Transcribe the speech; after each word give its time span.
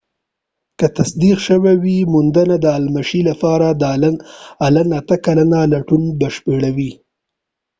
که 0.79 0.87
تصدیق 0.97 1.37
شوی 1.47 1.75
وي 1.83 1.97
موندنه 2.13 2.55
د 2.63 2.65
المشي 2.77 3.21
لپاره 3.29 3.67
د 3.81 3.83
الن 4.67 4.89
اته 4.99 5.15
کلن 5.25 5.51
لټون 5.73 6.03
بشپړوي 6.19 6.91